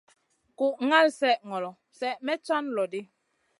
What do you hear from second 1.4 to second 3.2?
ŋolo, slèh may can loɗi.